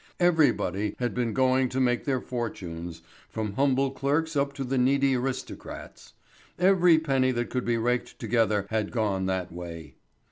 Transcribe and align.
Everybody 0.19 0.95
had 0.97 1.13
been 1.13 1.31
going 1.31 1.69
to 1.69 1.79
make 1.79 2.05
their 2.05 2.19
fortunes, 2.21 3.03
from 3.29 3.53
humble 3.53 3.91
clerks 3.91 4.35
up 4.35 4.51
to 4.53 4.63
the 4.63 4.79
needy 4.79 5.15
aristocrats. 5.15 6.13
Every 6.57 6.97
penny 6.97 7.29
that 7.33 7.51
could 7.51 7.65
be 7.65 7.77
raked 7.77 8.17
together 8.17 8.65
had 8.71 8.91
gone 8.91 9.27
that 9.27 9.51
way. 9.53 9.93